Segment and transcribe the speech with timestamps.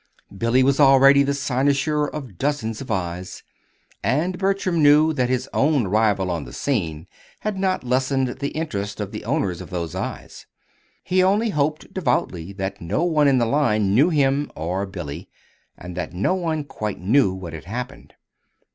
[0.35, 3.43] Billy was already the cynosure of dozens of eyes,
[4.03, 7.05] and Bertram knew that his own arrival on the scene
[7.41, 10.47] had not lessened the interest of the owners of those eyes.
[11.03, 15.29] He only hoped devoutly that no one in the line knew him ar Billy,
[15.77, 18.15] and that no one quite knew what had happened.